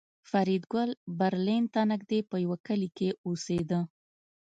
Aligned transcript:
فریدګل 0.29 0.89
برلین 1.19 1.63
ته 1.73 1.81
نږدې 1.91 2.19
په 2.29 2.35
یوه 2.45 2.57
کلي 2.67 2.89
کې 2.97 3.09
اوسېده 3.25 3.79